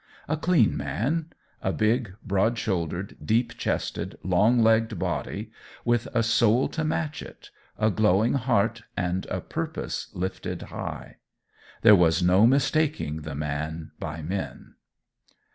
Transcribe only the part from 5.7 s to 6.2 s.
with